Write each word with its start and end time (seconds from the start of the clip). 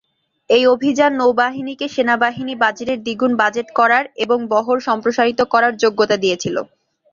এই 0.49 0.63
অভিযান 0.67 1.11
নৌবাহিনীকে 1.15 1.85
সেনাবাহিনী 1.87 2.53
বাজেটের 2.55 2.99
দ্বিগুণ 3.01 3.31
বাজেট 3.41 3.67
করার 3.79 4.03
এবং 4.23 4.37
বহর 4.51 4.77
সম্প্রসারিত 4.87 5.39
করার 5.53 5.73
যোগ্যতা 5.83 6.15
দিয়েছিল। 6.17 6.55